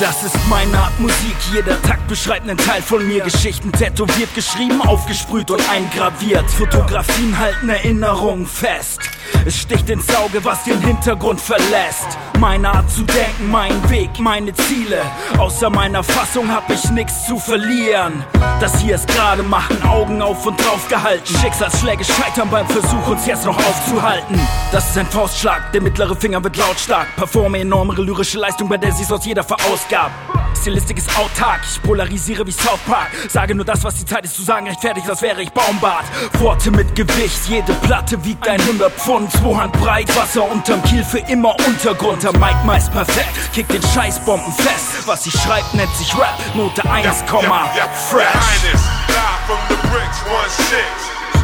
[0.00, 3.22] Das ist meine Art Musik, jeder Takt beschreibt einen Teil von mir.
[3.22, 6.50] Geschichten tätowiert, geschrieben, aufgesprüht und eingraviert.
[6.50, 9.00] Fotografien halten Erinnerungen fest.
[9.46, 12.18] Es sticht ins Auge, was den Hintergrund verlässt.
[12.38, 15.00] Meine Art zu denken, mein Weg, meine Ziele.
[15.38, 18.24] Außer meiner Fassung hab ich nichts zu verlieren.
[18.60, 21.34] Das hier ist gerade machen, Augen auf und drauf gehalten.
[21.38, 24.38] Schicksalsschläge scheitern beim Versuch, uns jetzt noch aufzuhalten.
[24.72, 27.06] Das ist ein Faustschlag, der mittlere Finger wird lautstark.
[27.16, 30.12] Performe enormere lyrische Leistung, bei der sie's aus jeder verausgabt.
[30.56, 33.08] Stilistik ist autark, ich polarisiere wie South Park.
[33.28, 36.04] Sage nur das, was die Zeit ist zu sagen, rechtfertigt, als wäre ich Baumbart.
[36.38, 39.32] Worte mit Gewicht, jede Platte wiegt 100 Pfund.
[39.32, 42.22] Zwei Hand breit, Wasser unterm Kiel für immer Untergrund.
[42.22, 45.06] Der Mike meist perfekt, kickt den Scheißbomben fest.
[45.06, 47.88] Was ich schreib, nennt sich Rap, Note 1, Yeah, yeah, yeah.
[48.10, 48.26] fresh.
[48.26, 50.86] Highness, live from the bricks, one six.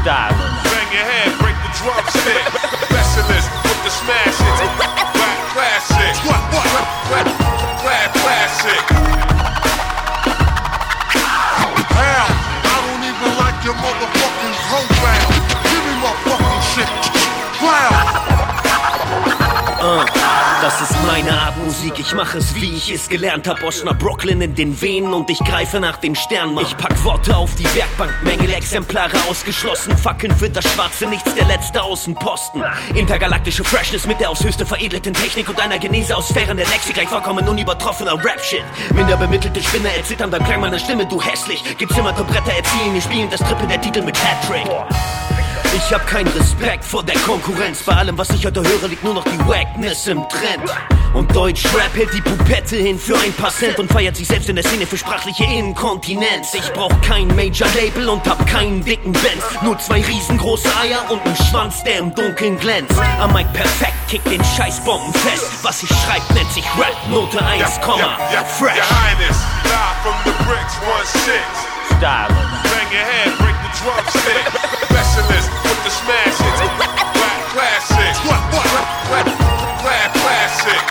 [0.03, 0.35] Style.
[0.64, 2.45] Bang your head, break the drumstick.
[2.85, 4.61] Specialist with the smash hits.
[5.16, 6.14] Black classic.
[6.27, 6.42] What?
[7.11, 7.27] What?
[7.83, 8.95] Black classic.
[22.07, 23.57] Ich mache es wie ich es gelernt hab.
[23.85, 27.55] Nach Brooklyn in den Venen und ich greife nach dem Stern Ich pack Worte auf
[27.57, 29.97] die Werkbank, Mängel Exemplare ausgeschlossen.
[29.97, 32.62] Fackeln für das Schwarze, nichts der letzte Außenposten.
[32.95, 36.99] Intergalaktische Freshness mit der aufs höchste veredelten Technik Und einer Genese aus Sphären der Lexik,
[36.99, 38.64] ein vollkommen unübertroffener Rap-Shit.
[38.95, 41.62] Minder bemittelte Spinner erzittern beim Klang meiner Stimme, du hässlich.
[41.77, 45.36] Gezimmerte Bretter erzielen, wir spielen das Triple der Titel mit Hattrick
[45.76, 47.82] ich hab keinen Respekt vor der Konkurrenz.
[47.82, 50.70] Bei allem, was ich heute höre, liegt nur noch die Wackness im Trend.
[51.12, 54.56] Und Deutschrap hält die Pupette hin für ein paar Cent und feiert sich selbst in
[54.56, 56.54] der Szene für sprachliche Inkontinenz.
[56.54, 59.42] Ich brauch kein Major-Label und hab keinen dicken Benz.
[59.62, 62.98] Nur zwei riesengroße Eier und einen Schwanz, der im Dunkeln glänzt.
[63.20, 65.46] Am Mike perfekt, kickt den Scheißbomben fest.
[65.62, 68.44] Was ich schreib, nennt sich Rap, Note 1, Yeah, Komma, yeah, yeah.
[68.44, 68.76] fresh.
[68.76, 71.42] Your Highness, live from the bricks, one six.
[71.96, 72.28] Style.
[72.28, 74.44] Bang your head, break the drumstick.
[74.90, 76.59] Specialist to smash it.
[76.83, 78.14] Rap classic.
[79.87, 80.83] Rap classic.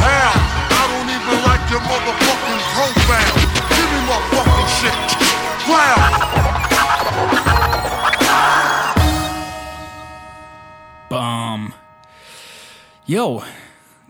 [0.00, 0.34] Hell,
[0.72, 1.36] I don't even
[1.72, 3.34] your motherfucking profile.
[3.76, 4.98] Give me my fucking shit.
[5.68, 6.00] Wow.
[11.10, 11.62] Bam.
[13.06, 13.42] Yo,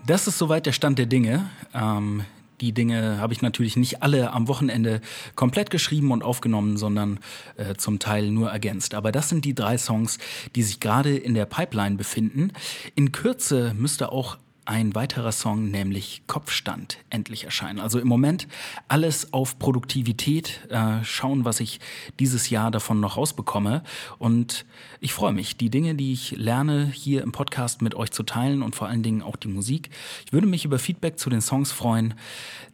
[0.05, 1.49] das ist soweit der Stand der Dinge.
[1.73, 2.23] Ähm,
[2.63, 5.01] die Dinge habe ich natürlich nicht alle am Wochenende
[5.35, 7.19] komplett geschrieben und aufgenommen, sondern
[7.57, 8.95] äh, zum Teil nur ergänzt.
[8.95, 10.17] Aber das sind die drei Songs,
[10.55, 12.53] die sich gerade in der Pipeline befinden.
[12.95, 17.79] In Kürze müsste auch ein weiterer Song, nämlich Kopfstand, endlich erscheinen.
[17.79, 18.47] Also im Moment
[18.87, 21.79] alles auf Produktivität, äh, schauen, was ich
[22.19, 23.83] dieses Jahr davon noch rausbekomme.
[24.19, 24.65] Und
[24.99, 28.61] ich freue mich, die Dinge, die ich lerne, hier im Podcast mit euch zu teilen
[28.61, 29.89] und vor allen Dingen auch die Musik.
[30.25, 32.13] Ich würde mich über Feedback zu den Songs freuen.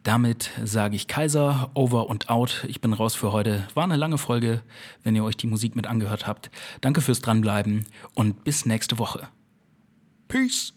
[0.02, 2.64] Damit sage ich Kaiser, over und out.
[2.68, 3.66] Ich bin raus für heute.
[3.74, 4.62] War eine lange Folge,
[5.02, 6.50] wenn ihr euch die Musik mit angehört habt.
[6.80, 9.28] Danke fürs Dranbleiben und bis nächste Woche.
[10.28, 10.72] Peace.